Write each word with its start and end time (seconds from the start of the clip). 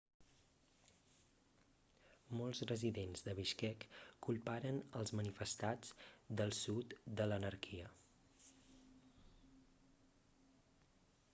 molts 2.37 2.61
residents 2.71 3.25
de 3.27 3.35
bishkek 3.39 3.83
culparen 4.27 4.79
els 5.01 5.13
manifestats 5.19 5.91
del 6.41 6.55
sud 6.61 6.95
de 7.21 7.29
l'anarquia 7.29 7.91